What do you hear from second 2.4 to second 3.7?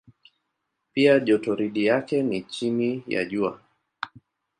chini ya Jua.